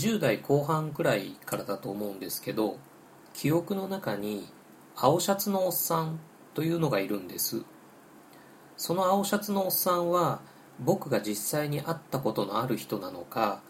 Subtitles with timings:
[0.00, 2.78] 20代後半くらいからだと思うんですけど
[3.34, 4.48] 記憶の中に
[4.96, 6.20] 青シャツのおっさん
[6.54, 7.62] というのがいるんです。
[8.78, 10.40] その青シャツのおっさんは
[10.78, 13.60] 僕が実際に会ったことのある人なのか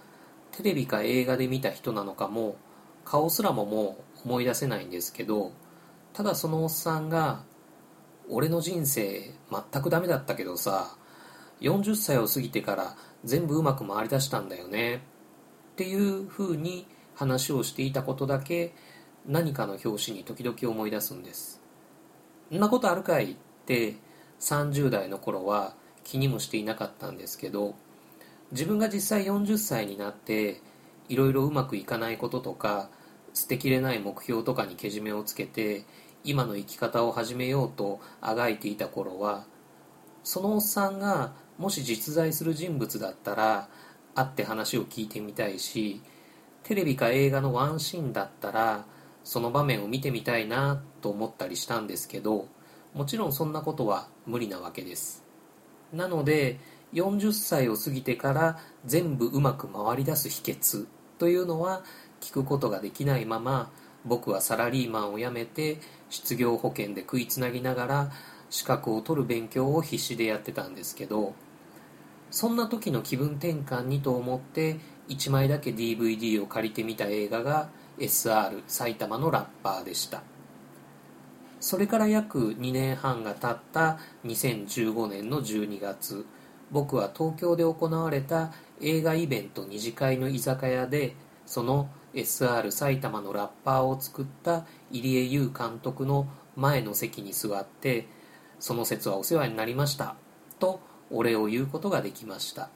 [0.52, 2.54] テレビか映画で見た人なのかも
[3.04, 5.50] 顔すらももう思い出せないんですけど
[6.12, 7.42] ただそのおっさんが
[8.30, 10.96] 「俺の人生全くダメだったけどさ
[11.60, 15.02] 40歳を過ぎてから全部うまく回りだしたんだよね」
[15.80, 18.74] っていうふうに話をしていたことだけ
[19.26, 21.62] 何かの表紙に時々思い出すんです
[22.52, 23.94] 「んなことあるかい?」って
[24.40, 25.74] 30代の頃は
[26.04, 27.76] 気にもしていなかったんですけど
[28.52, 30.60] 自分が実際40歳になって
[31.08, 32.90] いろいろうまくいかないこととか
[33.32, 35.86] 捨てきれない目標とかにけじめをつけて
[36.24, 39.46] 今の生き方を始めようとあがいていた頃は
[40.24, 43.70] そのおっさんがもし実在する人物だったら
[44.20, 46.00] 会って話を聞いてみたいし
[46.62, 48.84] テレビか映画のワンシーンだったら
[49.24, 52.48] その場面を見てみたいなと思ったりしたんですけど
[52.94, 55.24] もちろんそんなことは無理なわけです。
[55.92, 56.58] なので
[56.92, 60.86] 40歳を過ぎてから全部うまく回り出す秘訣
[61.18, 61.84] というのは
[62.20, 63.70] 聞くことができないまま
[64.04, 68.10] 僕はサラリーマンを辞めて失業保険で食いつなぎながら
[68.48, 71.34] 資格を取る勉強を必死でやってたんですけど
[72.30, 74.78] そんな時の気分転換にと思って
[75.08, 80.22] 1枚だけ DVD を借りてみた映画が SR 埼玉のラッパーでした。
[81.60, 86.24] それから約2年半が経った2015年の12月
[86.70, 91.14] 僕は東京で行われた映画イベント二次会の居酒屋で
[91.44, 98.08] その SR 埼玉のラッパーを作った入江優監督の前の席に座って
[98.58, 100.16] その説はお世話になりました。
[100.58, 102.70] とお礼を言うことができました。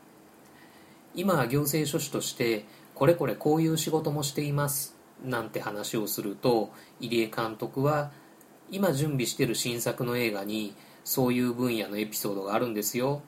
[1.15, 8.11] 今は行政書士としてこれこれこういう仕事もしていますなんて話をすると入江監督は
[8.71, 13.23] 今準備してる新作の映画にそういう分野のエピソードがあるんですよ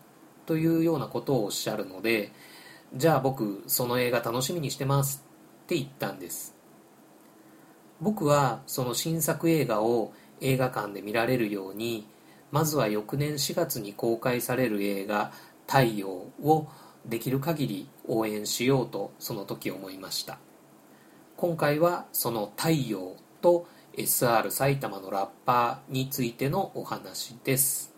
[0.47, 2.33] というようなことをおっしゃるので
[2.95, 5.25] じゃあ僕その映画楽しみにしてます
[5.65, 6.55] って言ったんです。
[8.01, 12.07] 僕はその新作映画を映画館で見られるように
[12.51, 15.33] まずは翌年4月に公開される映画
[15.67, 16.09] 「太陽」
[16.43, 16.69] を
[17.05, 20.39] できる限り応援しようとその時思いました。
[21.37, 27.93] 今回はその「太陽」と SR 埼玉のラッパーについてのお話です。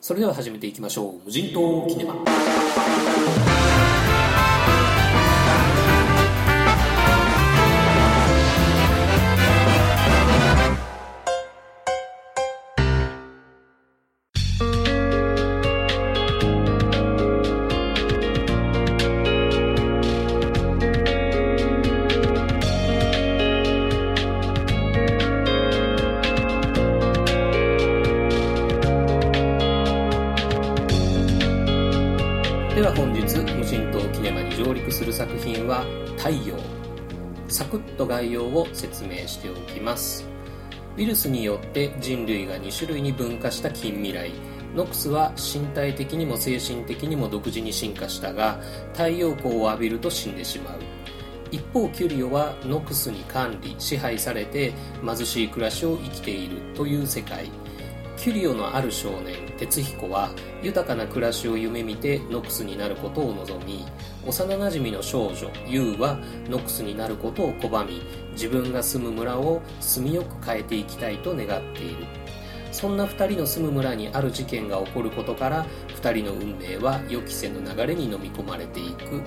[0.00, 1.20] それでは始めていきましょう。
[1.24, 2.14] 無人島キネマ。
[35.66, 35.84] は
[36.16, 36.56] 「太陽」
[37.48, 40.26] サクッと概要を説明しておきます。
[40.96, 44.30] ウイルスによって人類が2種類に分化した近未来。
[44.74, 48.60] ノックスは身体的にも精神的にも独自に進化したが
[48.92, 50.78] 太陽光を浴びると死んでしまう。
[51.50, 54.72] 一方キュリオはノックスに管理支配されて
[55.04, 57.48] 貧しい暮らしを生きているという世界。
[58.26, 63.86] キュリオのある少年鉄彦は豊かな暮らしを夢見てノックスになることを望み
[64.26, 66.16] 幼なじみの少女ユウは
[66.50, 72.04] ノックスになることを拒み自分が住む村を住みよく変えていきたいと願っている。
[72.72, 79.22] そんな2人の住む村にある事件が起こることから2人の運命は予期せぬ流れに飲み込まれていく。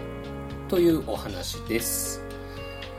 [0.67, 2.21] というお話です。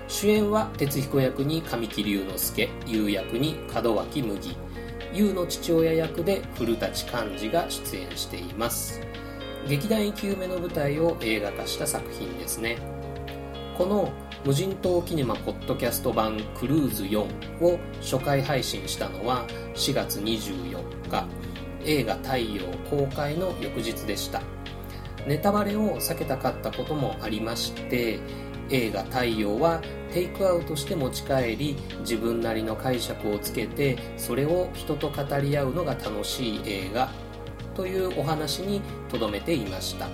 [0.09, 4.69] 主演は哲彦役に神木隆之介優役に門脇麦。
[5.12, 9.00] 優の父親役で古舘寛治が出演しています。
[9.69, 12.79] 劇団生き埋めの舞台を映画化した作品ですね。
[13.76, 14.12] この
[14.44, 17.20] 無人島キネマポッドキャスト版クルーズ4
[17.61, 21.26] を初回配信したのは4月24日。
[21.85, 24.43] 映画太陽公開の翌日でした。
[25.26, 28.19] ネタバレを避けたかったこともありまして
[28.70, 29.81] 映画太陽は
[30.12, 37.11] テイクアウトして持ち帰り自分なりの解釈をつけてそれを人と語り合うのが楽しい映画
[37.75, 40.08] というお話にとどめていました。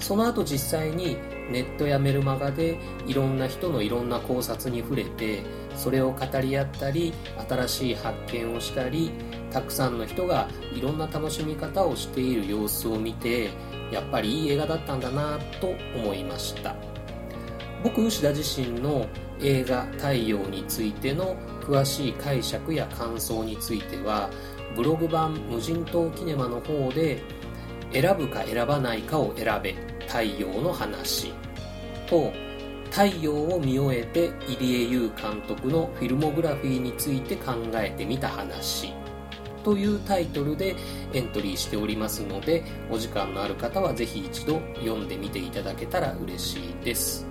[0.00, 1.16] その後実際に
[1.50, 5.42] ネットやメルマガでいろんな人のいろんな考察に触れて
[5.76, 7.12] それを語り合ったり
[7.48, 9.10] 新しい発見をしたり
[9.50, 13.50] たくさんの人がいろんな楽しみ方をしている様子を見て
[13.90, 16.89] やっぱりいい映画だったんだなと思いました。
[17.82, 19.06] 僕牛田自身の
[19.40, 24.30] 映画「太陽」についての詳しい解釈や感想については
[24.76, 27.22] ブログ版無人島キネマの方で
[27.92, 29.74] 選ぶか選ばないかを選べ
[30.06, 31.32] 太陽の話。
[32.06, 32.32] と
[32.90, 38.92] 太陽を見終えて入江優監督のフィルモグラフィーについて考えてみた話。
[39.64, 40.74] というタイトルで
[41.12, 47.29] エントリーしておりますのでお時間のある方はぜひ一度読んでみていただけたら嬉しいです。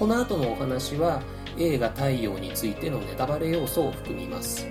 [0.00, 1.20] この後のお話は
[1.58, 4.66] 映画太陽についてのネタバレ要素を含みます。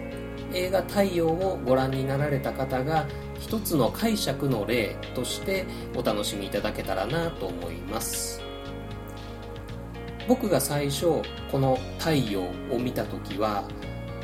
[0.56, 3.06] 映画太陽をご覧になられた方が
[3.40, 8.42] 一つの解釈の例としてお楽しみいただけたらなと思います。
[10.28, 11.22] 僕が最初
[11.52, 12.42] この「太陽」
[12.74, 13.66] を見た時は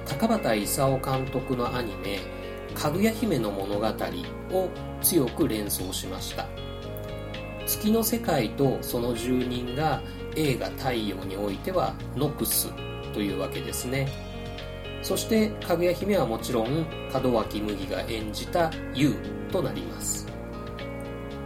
[0.07, 2.17] 高畑勲監督のアニメ
[2.73, 3.85] 「かぐや姫の物語」
[4.51, 4.69] を
[5.03, 6.47] 強く連想しました。
[7.67, 10.01] 月の世界とその住人が
[10.35, 12.71] 映画「太陽」においてはノクス
[13.13, 14.07] というわけですね。
[15.01, 19.15] そしてかぐや姫はもちろん門脇麦が演じた優
[19.51, 20.27] となります。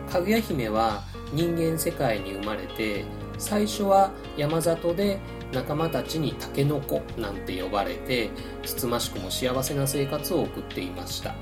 [0.09, 1.03] かぐや姫は
[1.33, 3.05] 人間世界に生まれて
[3.37, 5.19] 最初は山里で
[5.53, 8.29] 仲間たちにタケノコなんて呼ばれて
[8.63, 11.35] つつましくも幸せな生活を送っていました。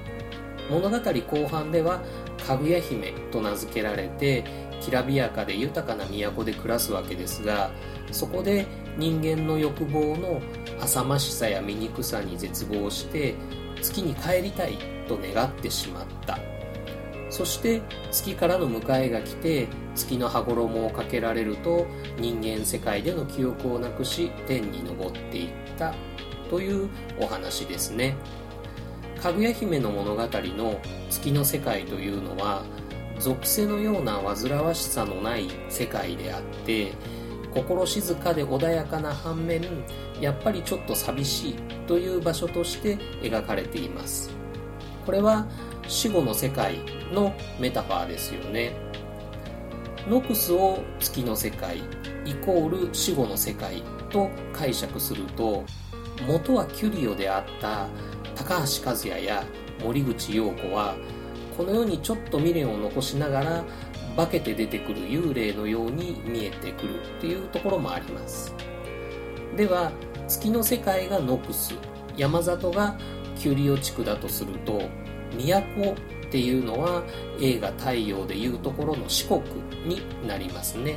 [0.69, 2.01] 物語後半では
[2.45, 4.43] かぐや姫と名付けられて
[4.81, 7.71] きらびやかで豊かな都で暮らすわけですが
[8.11, 8.65] そこで
[8.97, 10.41] 人間の欲望の
[10.81, 13.35] 浅ましさや醜さに絶望して
[13.81, 14.77] 月に帰りたい
[15.07, 16.39] と願ってしまった。
[17.29, 21.85] そして月からの迎えが来て月の羽衣をかけられると
[22.17, 25.93] 人間世界での記憶をなくし天に昇っていった。
[26.49, 26.89] という
[27.19, 28.15] お話ですね。
[29.21, 30.79] かぐや姫の物語の
[31.09, 32.63] 月の世界というのは
[33.19, 36.93] 属性のような煩わしさのない世界であって
[37.53, 39.61] 心静かで穏やかな反面
[40.21, 41.53] やっぱりちょっと寂しい
[41.87, 44.29] という場所として描かれています。
[45.05, 45.47] これは
[45.87, 46.79] 死後の世界
[47.13, 48.75] のメタファーですよね。
[50.07, 51.79] ノクスを月の世界
[52.25, 55.65] イコール死後の世界と解釈すると
[56.27, 57.87] 元はキュリオであった
[58.35, 59.43] 高橋和也や
[59.83, 60.95] 森口瑤子は
[61.57, 63.63] この世にちょっと未練を残しながら
[64.15, 68.53] 化けて出てくる幽霊のように見えてくるっていうところもあります。
[69.55, 69.91] では
[70.27, 71.73] 月の世界がノクス。
[72.17, 72.97] 山里が
[73.35, 74.81] キュリオ地区だとすると
[75.37, 77.03] 都っていうのは
[77.39, 79.41] 映画「太陽」でいうところの四国
[79.85, 80.95] になりますね。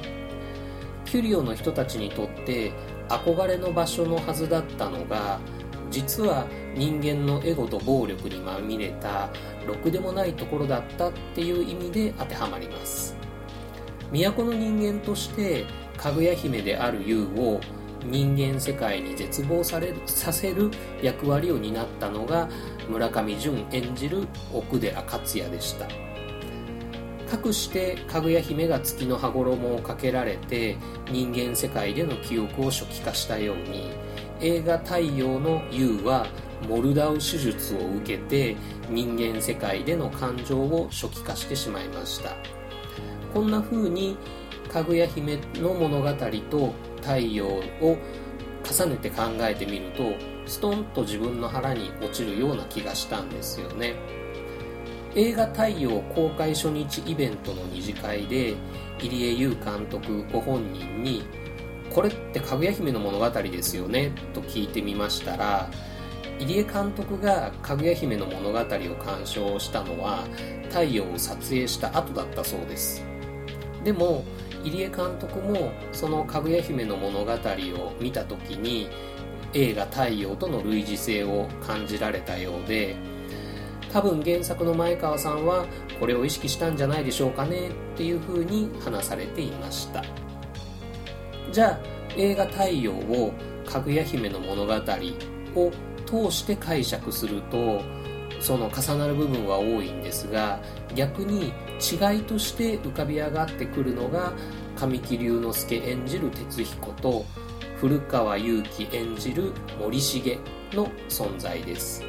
[1.05, 2.73] キュリオの人たちにとって
[3.09, 5.41] 憧れの場所のはずだったのが
[5.91, 9.29] 実は人間のエゴと暴力にまみれた
[9.67, 13.17] ろくでもないところだったっていう意味で当てはまります。
[14.13, 15.67] 都の人間として
[15.97, 17.61] かぐや姫である優を
[18.05, 20.71] 人間世界に絶望されさせる
[21.03, 22.49] 役割を担ったのが
[22.89, 25.87] 村上淳演じる奥寺克也でした。
[27.31, 30.77] かくしてかぐや姫が月の羽衣をかけられて
[31.13, 33.93] 人間世界での記憶を初期化したように
[34.43, 36.27] 映画「太陽」の優は
[36.69, 38.57] モルダウ手術を受けて
[38.89, 42.37] 人間世界での感情を初期化してしまいました。
[43.35, 44.17] こんな風に
[44.73, 46.09] かぐや姫の物語
[46.51, 50.13] と太陽を重ねて考えてみると
[50.47, 53.95] ストンと自分の腹に落ちるような気がしたんですよね。
[55.15, 58.55] 映画「太陽」公開初日イベントの二次会で
[59.01, 61.25] 入江優監督ご本人に
[61.91, 65.69] 「これってかぐや姫の物語ですよね?」と聞いてみましたら
[66.39, 70.25] 入江監督がかぐや姫の物語を鑑賞したのは
[70.71, 73.05] 太陽を撮影した後だったそうです。
[73.85, 74.25] でも
[74.65, 78.89] 入江監督もそのかぐや姫の物語を見た時に
[79.53, 82.97] 映画「太陽」との類似性を感じられたようで
[83.93, 85.67] 多分原作の前川さんは
[85.99, 87.69] これを意識したんじゃないでしょうかね？
[87.69, 90.05] っていうふうに話されていました。
[91.53, 91.79] じゃあ
[92.17, 93.33] 映画「太陽」を
[93.67, 94.75] かぐや姫の物語
[95.55, 95.73] を
[96.07, 97.81] 通して解釈すると
[98.41, 100.61] その重なる部分は多いんですが
[100.95, 104.33] 逆に違いとして浮かび上がってくるのが
[104.77, 107.25] 神木隆之介演じる哲彦と
[107.77, 110.39] 古川祐樹演じる森重
[110.73, 112.05] の存在です。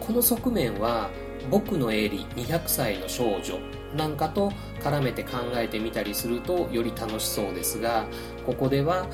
[0.00, 1.10] この側面は
[1.50, 3.58] 僕のエリ200歳の少女
[3.94, 4.50] なんかと
[4.80, 8.06] 絡めて考えてみたりするとより楽しそうですが
[8.44, 9.06] ここでは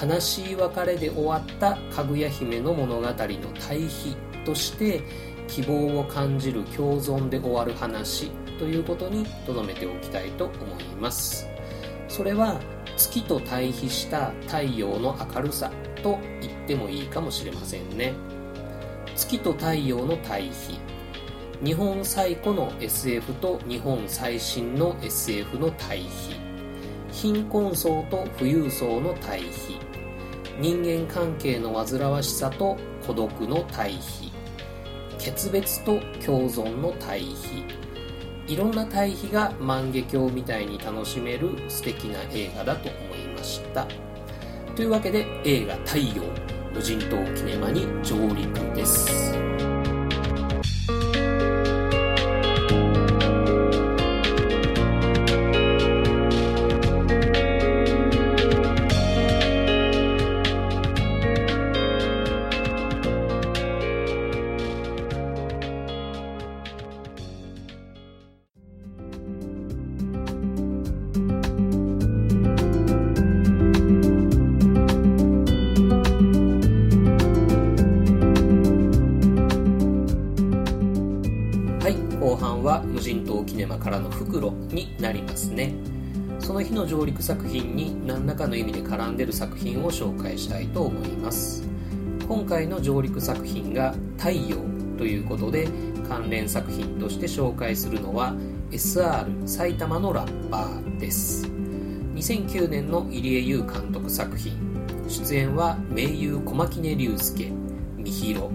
[0.00, 3.14] 悲しい別れで終わったかぐや姫の物語の
[3.60, 5.02] 対比として
[5.48, 11.48] 希望を感じる共存で終わる話ということに留めておきたいと思います。
[12.08, 12.60] それは
[12.96, 15.70] 月と対比した太陽の明るさ
[16.02, 18.14] と言ってもいいかもしれませんね。
[19.16, 20.78] 月と太陽の対比。
[21.64, 26.34] 日本最古の SF と日本最新の SF の対比。
[27.12, 29.78] 貧困層と富裕層の対比。
[30.58, 32.76] 人間関係の煩わしさと
[33.06, 34.32] 孤独の対比。
[35.20, 37.64] 決別と共存の対比。
[38.48, 43.86] いろんな対比が万華鏡みたいに楽しめる素敵な映画だと思いました。
[44.74, 46.24] というわけで映画「太陽
[46.74, 49.61] 無人島キネマ」に上陸です。
[83.82, 85.74] からの袋になりますね。
[86.38, 91.64] その日の上陸作品に何らかの意味で絡んでる作品を紹介したいと思います。
[92.28, 94.56] 今回の上陸作品が「太陽」
[94.96, 95.68] ということで
[96.08, 98.34] 関連作品として紹介するのは
[98.70, 101.46] SR 埼玉のラッパーです。
[102.14, 104.52] 2009年の入江優監督作品。
[105.08, 107.52] 出演は名優小牧根龍介
[107.98, 108.48] 三広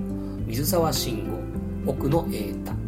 [0.48, 1.28] 水沢慎
[1.86, 2.87] 吾奥野瑛太。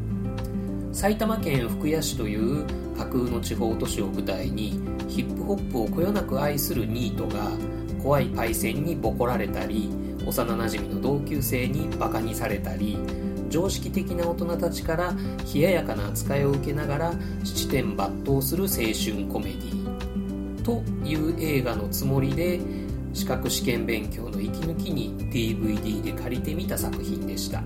[1.00, 2.66] 埼玉県福谷市という
[2.98, 7.52] 架空の地方都市を舞台にヒップホップをこよなく愛するニートが
[8.04, 9.90] 怖いパイセンにボコられたり
[10.26, 12.98] 幼なじみの同級生にバカにされたり
[13.48, 15.14] 常識的な大人たちから
[15.54, 17.14] 冷ややかな扱いを受けながら
[17.46, 22.60] 七点抜刀する青春コメディという映画のつもりで
[23.14, 27.64] 資格試験勉強の息抜きに DVD で借りてみた作品でした。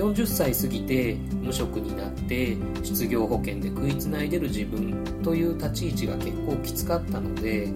[0.00, 7.68] 40歳過ぎて無職になって失業保険で食いつないでる自分という立ち位置が結構きつかったので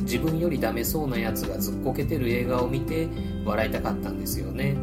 [0.00, 3.08] 自分よりダメそうなやつがずっこけてる映画を見て
[3.44, 4.76] 笑いたかったんですよね。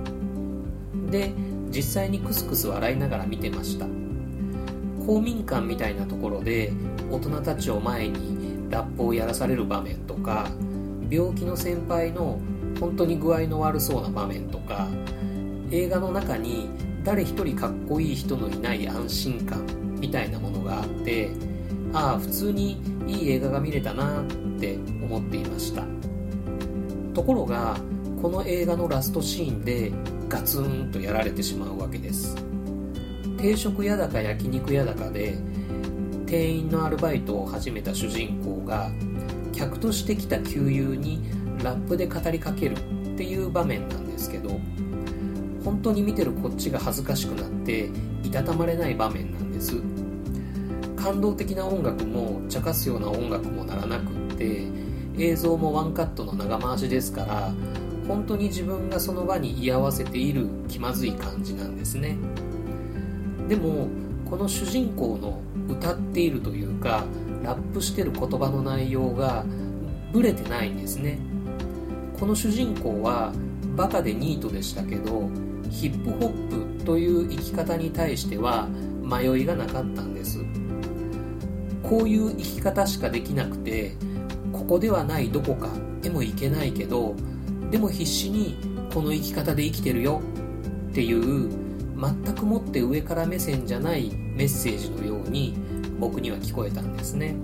[1.09, 1.31] で
[1.71, 3.87] 実際にクスクス笑いながら見てました。
[5.05, 6.71] 公民館みたいなところで
[7.11, 10.49] 大人たちを前にラップをやらされる場面とか
[11.09, 12.39] 病気の先輩の
[12.79, 14.87] 本当に具合の悪そうな場面とか
[15.73, 16.69] 映画の中に
[17.03, 19.65] 誰一人かっこいい人のいない安心感
[19.99, 21.31] みたいなものがあって
[21.91, 24.25] ああ普通にいい映画が見れたなっ
[24.59, 25.83] て思っていました。
[27.15, 27.77] ところが
[28.21, 29.91] この映画のラストシーンで
[30.29, 32.35] ガツンとやられてしまうわけです。
[33.37, 35.35] 定食屋だか焼肉屋だかで
[36.27, 38.91] 店員のアルバイトを始めた主人公が
[39.51, 41.23] 客として来た給油に
[41.63, 42.77] ラップで語りかけるっ
[43.17, 44.02] ていう場面なんです。
[45.63, 47.89] 本当に見てるこっちが恥ずかしくなって
[48.23, 49.81] いたたまれない場面なんです。
[50.95, 54.63] 感動的な音楽も茶化すような音楽もならなくって
[55.17, 57.53] 映像もワンカットの長回しですから
[58.07, 62.17] 本当に自分がその場に居合わせている気まずい感じなんですね。
[63.47, 63.87] でも
[64.29, 67.03] この主人公の歌っているというか
[67.43, 69.45] ラップしてる言葉の内容が
[70.11, 71.19] ブレてないんですね。
[72.19, 73.33] この主人公は
[73.75, 75.29] バカでニートでしたけど
[75.73, 78.67] ヒップホップという生き方に対しては
[79.01, 80.39] 迷いがなかったんです。
[81.81, 83.95] こういう生き方しかできなくて
[84.53, 85.67] ここではないどこか
[86.03, 87.15] へも行けないけど
[87.71, 88.55] でも必死に
[88.93, 90.21] この生き方で生きてるよ
[90.91, 91.49] っていう
[91.97, 95.55] 全くもって上から目線じゃないメッセージのように
[95.99, 97.35] 僕には聞こえたんですね。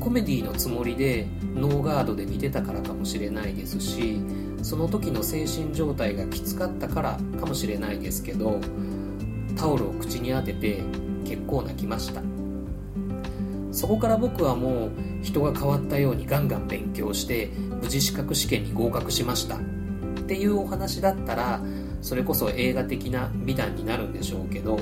[0.00, 4.20] コメディのつもりでノーガードで見てたからかもしれないですし
[4.62, 8.60] その時の精神状態がきつかったからかもしれないですけど
[9.56, 10.82] タオルを口に当てて
[11.24, 12.22] 結構泣きました。
[13.70, 14.90] そこから僕はもう
[15.22, 17.48] 人が変わったようにガンガン勉強して
[17.80, 19.56] 無事資格試験に合格しました。
[19.56, 19.60] っ
[20.26, 21.60] ていうお話だったら
[22.02, 24.78] それこそ映画的な美談になるんでしょうけど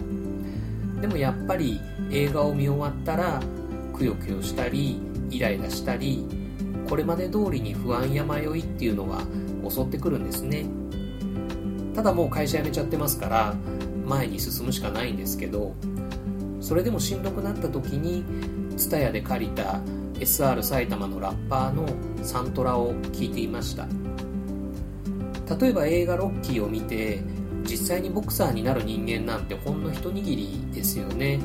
[1.00, 1.80] でもやっぱり
[2.10, 3.40] 映画を見終わったら
[3.94, 6.26] くよくよしたりイライラしたり
[6.88, 9.22] これまで通りに不安や迷いっていうのは
[9.70, 10.66] 襲ってくるんですね。
[11.94, 13.54] ただもう会社辞めちゃってますから
[14.04, 15.74] 前に進むしかないんですけど
[16.60, 18.22] それでもしんどくなった時に
[18.76, 19.80] TSUTAYA で借りた
[20.14, 21.86] SR 埼玉のラッパーの
[22.22, 23.86] サントラを聴いていました。
[25.58, 27.20] 例えば映画「ロッキー」を見て
[27.64, 31.40] 実際にボクサーになる人間なんてほんの一握りですよね。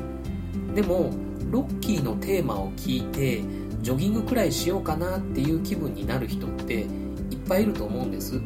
[0.74, 1.10] でも
[1.50, 3.42] ロッキーのテーマを聞いて
[3.82, 6.86] ジョギングくらいしようかなっていう気分になる人って
[7.46, 8.40] ぱいいると思うんです。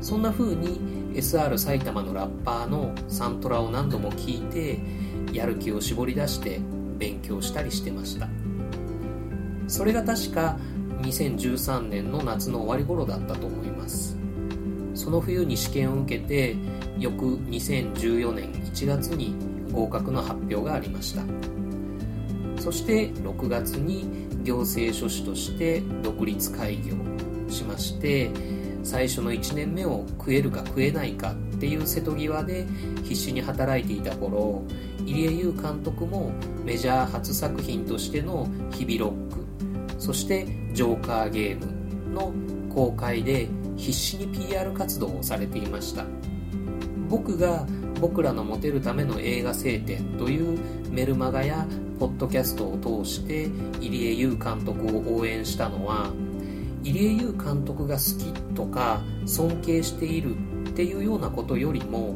[0.00, 0.80] そんな風に
[1.14, 4.78] SR 埼玉のラッパーのサントラを何度も聴いて
[5.32, 6.60] やる気を絞り出して
[6.98, 8.28] 勉強したりしてました。
[9.68, 10.58] それが確か
[11.02, 14.16] 2013年の夏の終わり頃だったと思います。
[14.94, 16.56] その冬に試験を受けて
[16.98, 19.34] 翌2014年1月に
[19.72, 21.22] 合格の発表がありました。
[22.60, 26.94] そして6月に行政書士として独立開業。
[27.52, 28.30] しまして
[28.82, 32.66] 最初の1年目を食えるか食えないかっていう瀬戸際で
[33.04, 34.64] 必死に働いていた頃
[35.04, 36.32] 入江優監督も
[36.64, 39.44] メジャー初作品としての「日々ロック」
[39.98, 41.66] そして「ジョーカーゲーム」
[42.12, 42.32] の
[42.74, 46.04] 公開で必死に PR 活動をされていました。
[47.12, 47.66] 僕が
[48.00, 50.58] 僕らのモテるための映画聖典という
[50.90, 51.66] メルマガや
[52.00, 56.10] ポッドキャストを通して入江優監督を応援したのは
[56.82, 60.36] 入江優監督が好きとか尊敬している
[60.68, 62.14] っていうようなことよりも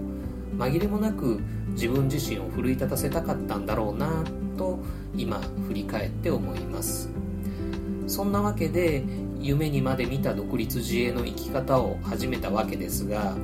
[0.59, 4.25] 紛れもなく自分自身を奮い立たせたかったんだろうな
[4.57, 4.79] と
[5.17, 7.11] 今振り返って思います。
[8.07, 9.03] そんなわけで
[9.41, 13.37] 夢にまで見た独立自衛の生き方を始めたわけですが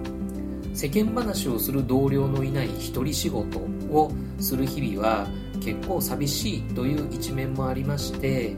[0.75, 4.11] 世間話をする同僚のいない一人仕事を
[4.41, 5.27] する日々は
[5.61, 8.57] 結構寂しいという一面もありまして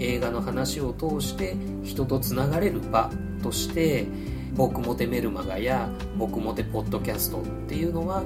[0.00, 3.10] 映画の話を通して人とつながれる場
[3.42, 4.06] として
[4.54, 8.22] 僕モテメルマガや僕モテポッドキャストっていうのは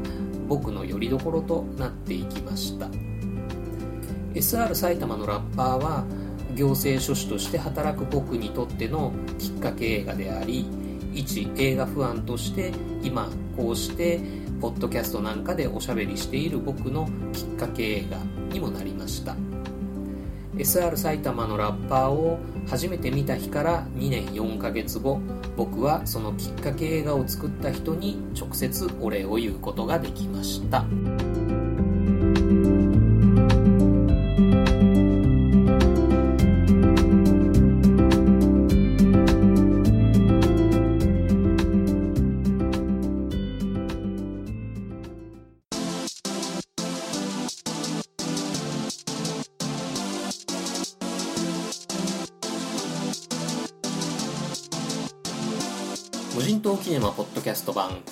[0.48, 2.88] 僕の拠り所となっていきました。
[4.34, 6.04] SR 埼玉のラッパーは
[6.54, 10.66] 行政書士として働く僕にとってのきっかけ映画であり
[11.12, 12.72] 一映画ファンとして
[13.02, 14.20] 今こうして
[14.60, 18.18] ポッドキャストなんかでおしゃべりしている僕のきっかけ映画
[18.52, 19.34] にもなりました。
[20.60, 25.18] SR 埼玉のラッパーを初めて見た日から2年4ヶ月後
[25.56, 30.84] 僕はそのきっかけ映画を作った人に直接お礼を言うことができました。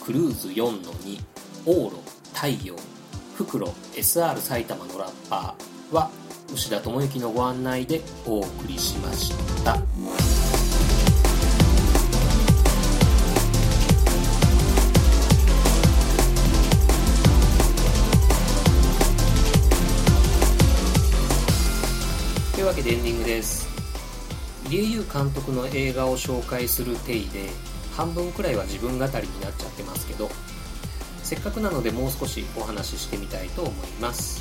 [0.09, 1.21] クルーズ4の2
[1.67, 1.97] 往路
[2.33, 2.75] 太陽
[3.37, 6.11] 袋 SR 埼玉のラッパーは
[6.51, 9.75] 牛田智之のご案内でお送りしました。
[22.55, 23.69] というわけでエンディングです。
[24.71, 27.51] 入江優監督の映画を紹介する体で
[27.99, 30.31] 半分くらいは自分語りになっちゃってますけど
[31.25, 34.41] せっかくなのでもう少しお話ししてみたいと思います。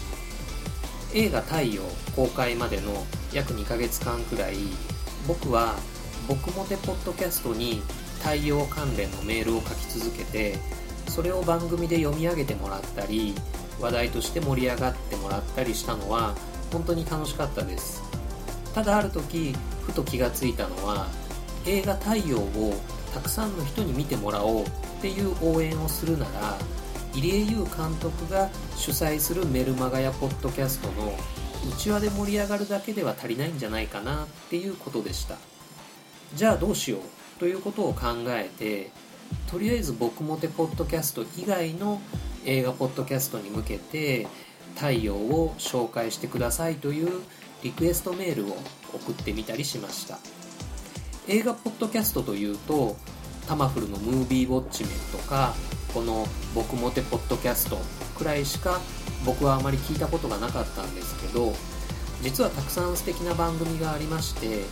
[1.13, 1.81] 映画「太陽」
[2.15, 4.57] 公開までの約2ヶ月間くらい
[5.27, 5.75] 僕は
[6.27, 7.81] 僕もてポッドキャストに
[8.19, 10.59] 太陽関連のメールを書き続けて
[11.07, 13.33] それを番組で読み上げてもらったり
[13.79, 16.35] 話題として盛り上がってもらったりしたのは
[16.71, 18.03] 本当に楽しかったです。
[18.75, 19.55] ただある時
[19.87, 21.07] ふと気がついたのは
[21.65, 22.75] 映画「太陽」を
[23.13, 24.69] たくさんの人に見てもらおうっ
[25.01, 26.57] ていう応援をするなら
[27.13, 31.13] 入江優監督が主催するメルマガやポッドキャストの
[31.71, 35.35] 内輪で盛り上がるだけでは足りないんじゃないかなっていうことでした。
[36.35, 38.91] じゃあどうしようということを考えて
[39.49, 42.01] とりあえず僕もてポッドキャスト以外の
[42.45, 44.27] 映画ポッドキャストに向けて
[44.75, 47.21] 太陽を紹介してくださいという
[47.63, 48.57] リクエストメールを
[48.93, 50.19] 送ってみたりしました。
[51.29, 52.95] 映画ポッドキャストというと
[53.49, 55.53] タマフルのムービーウォッチメンとか
[55.93, 57.77] この僕モテポッドキャスト
[58.17, 58.79] くらいしか
[59.25, 61.51] 僕はあまり聞いたことがなかったんですけど
[62.21, 64.63] 実はたくさん素敵な番組がありまして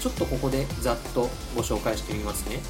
[0.00, 2.60] ちょっとここでざっとご紹介してみますね。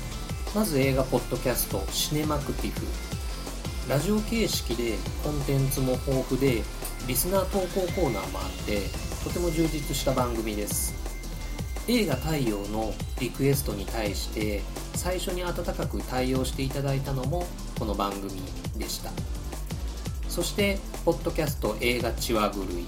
[0.55, 2.87] まず映画ポッドキャストシネマクティフ。
[3.89, 6.63] ラジオ形式でコンテンツも豊富で
[7.09, 8.83] リスナー投稿コーナーもあって
[9.25, 11.04] とても充実した番組です。
[11.87, 14.63] 映画「太陽」のリクエストに対して
[14.95, 17.47] 最初に温かく対応していただいたのも
[17.79, 18.31] この番組
[18.77, 19.11] でした。
[20.29, 22.87] そしてポッドキャスト映画「血は狂い」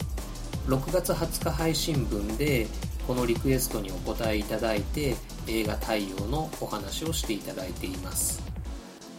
[0.66, 2.66] 6月20日配信分で
[3.06, 5.14] このリクエストにお答えいただいて
[5.46, 8.42] 映画「太陽」のお話をしていただいています。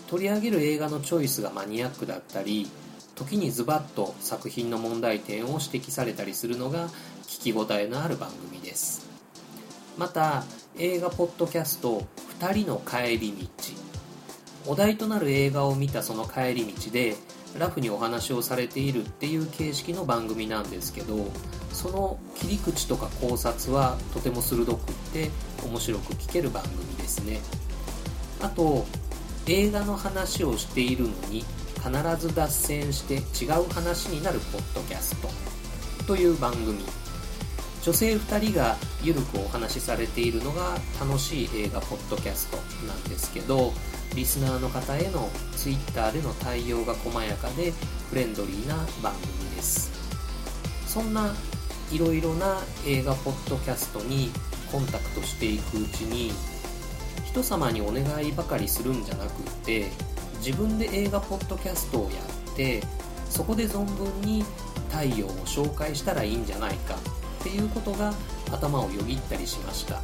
[0.07, 2.67] 取り上げる映画のチョイスがマニアックだったり
[3.15, 6.89] 時にズバッと作品の問題点を指摘されたりするのが
[7.27, 9.06] 聞き応えのある番組です。
[9.97, 10.43] また
[10.77, 12.05] 映画ポッドキャスト
[12.39, 13.47] 「2人の帰り道」
[14.71, 17.15] お題となる映画を見たその帰り道で
[17.57, 21.31] ラフにお話をされているっていう形式の番組なんですけど
[21.73, 25.31] その切り口とか考察はとても鋭くって
[25.65, 27.39] 面白く聞ける番組ですね。
[28.41, 28.85] あと
[29.47, 31.43] 映画の話をしているのに
[31.75, 35.29] 必ず脱線して違う話になるポッドキャスト
[36.05, 36.83] という番組。
[37.87, 43.71] 女性2人がゆるくお話しされているのが楽しい映画ポッドキャストなんですけど
[44.13, 47.71] リスナーの方への Twitter での対応が細やかで
[48.09, 49.89] フレンドリーな番組です。
[50.85, 51.33] そんな
[51.89, 54.31] いろいろな映画ポッドキャストに
[54.69, 56.33] コンタクトしていくうちに
[57.23, 59.31] 人様にお願いばかりするんじゃなくっ
[59.63, 59.85] て
[60.45, 62.17] 自分で映画ポッドキャストをや
[62.51, 62.83] って
[63.29, 64.43] そこで存分に
[64.89, 66.97] 太陽を紹介したらいいんじゃないか。
[67.47, 68.13] っていうことが
[68.51, 70.01] 頭をよぎったりしました。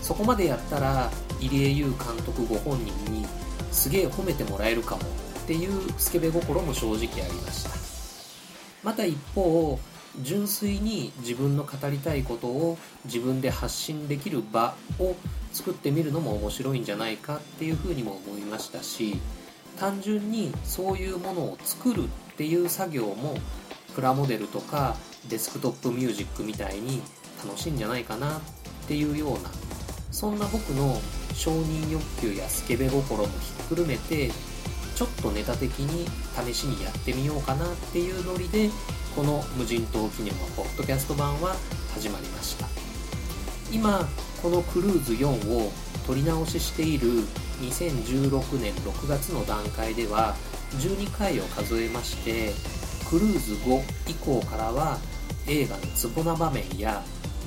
[0.00, 1.08] そこまでやったら
[1.40, 3.24] 入江優監督ご本人に
[3.70, 5.04] すげえ褒めてもらえるかもっ
[5.46, 7.70] ていうスケベ心も正直ありました。
[8.82, 9.78] また一方
[10.20, 15.14] 純粋に自分の語りたいことを自分で発信できる場を
[15.52, 19.16] 作ってみるのも面白いんじゃないかっていうふうにも思いましたし
[19.78, 23.36] 単純にそういうものを作るっていう作業も
[23.94, 24.96] プラモデルとか
[25.28, 27.02] デスクトップミュージックみたいに
[27.44, 28.40] 楽しいんじゃないかなっ
[28.86, 29.50] ていうような
[30.10, 31.00] そんな僕の
[31.34, 34.30] 承認欲求やスケベ心もひっくるめて
[34.94, 36.06] ちょっとネタ的に
[36.52, 38.70] 試しにやってみようかなっていうノリで
[39.16, 41.56] この無人島記念のポッドキャスト版は
[41.94, 42.66] 始まりました。
[43.72, 44.06] 今
[44.42, 45.72] このクルーズ4を
[46.06, 47.08] 撮り直ししている
[47.62, 50.34] 2016年6月の段階では
[50.72, 52.52] 12回を数えまして
[53.08, 54.98] クルーズ5以降からは
[55.46, 57.02] 映画のツボな場面や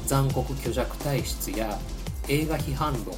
[0.05, 1.77] 残酷虚弱体質や
[2.27, 3.15] 映画批判論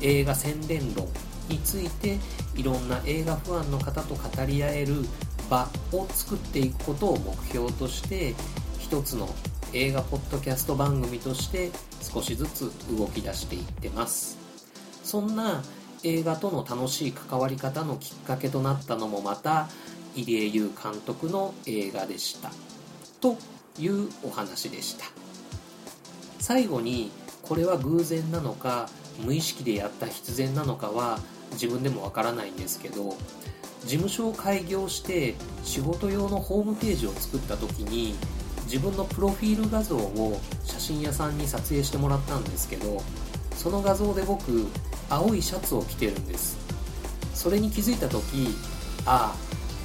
[0.00, 1.08] 映画宣伝論
[1.48, 2.18] について
[2.54, 4.94] いろんな映画ファンの方と語り合える
[5.50, 8.34] 場を作っていくことを目標として
[8.78, 9.28] 一つの
[9.72, 14.38] 映画ポッドキャスト番組として少しずつ動き出していってます。
[15.02, 15.62] そんな
[16.02, 19.68] 映画との楽しい関わり方のきっかけとなったのもまた
[20.14, 22.52] 入江優監督の映画でした。
[23.20, 23.36] と
[23.78, 25.06] いうお話でした。
[26.38, 27.10] 最後に
[27.42, 28.88] これは偶然なのか
[29.24, 31.18] 無意識でやった必然なのかは
[31.52, 33.16] 自分でもわからないんですけど
[33.82, 38.14] 事務所を開業して仕事用のホームページを作った時に
[38.64, 43.02] 自分のプロフィール画像を写真屋さんに撮影してもらったんですけど
[43.56, 44.66] その画像で僕
[45.08, 46.58] 青いシャツを着てるんです。
[47.34, 48.48] それに気づいた時
[49.04, 49.36] ああ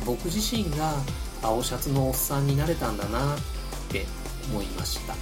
[0.06, 0.94] 僕自身が
[1.42, 3.36] 青シャツのおっさんになれたんだな
[3.90, 4.06] って
[4.52, 5.16] 思いました。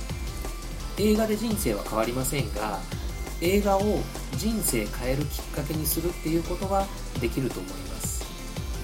[1.00, 2.80] 映画で人生は変わりませんが
[3.40, 4.00] 映画を
[4.36, 6.88] 人生変えるきっかけにするっていうことは
[7.22, 8.26] できると思います。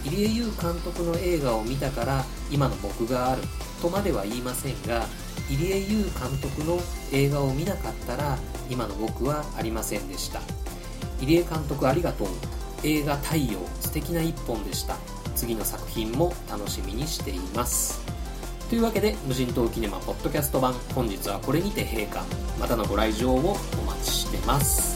[0.06, 3.42] 入江優監督の映画を見たから今の僕がある
[3.82, 5.06] とまでは言いませんが
[5.50, 6.80] 入江優監督の
[7.12, 8.38] 映画を見なかったら
[8.70, 10.42] 今の僕はありませんでした。
[11.20, 12.28] 入江監督ありがとう。
[12.84, 14.98] 映画太陽素敵な一本でした。
[15.36, 18.03] 次の作品も楽しみにしています。
[18.70, 22.24] というわけで無人島キネマポッドキャスト版本日はこれにて閉館。
[22.60, 24.93] またのご来場をお待ちしてます。